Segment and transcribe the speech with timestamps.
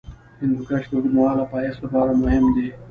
[0.39, 2.67] هندوکش د اوږدمهاله پایښت لپاره مهم دی.